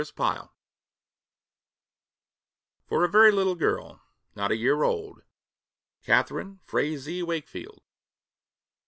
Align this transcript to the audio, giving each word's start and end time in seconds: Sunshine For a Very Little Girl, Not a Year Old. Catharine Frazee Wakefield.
Sunshine 0.03 0.49
For 2.87 3.03
a 3.03 3.07
Very 3.07 3.31
Little 3.31 3.53
Girl, 3.53 4.01
Not 4.35 4.49
a 4.49 4.57
Year 4.57 4.81
Old. 4.81 5.21
Catharine 6.03 6.59
Frazee 6.65 7.21
Wakefield. 7.21 7.83